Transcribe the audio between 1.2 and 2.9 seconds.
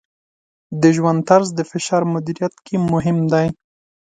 طرز د فشار مدیریت کې